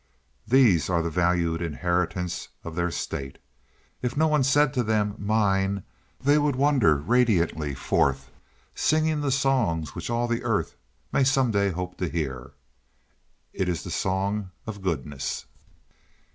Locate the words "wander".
6.55-6.97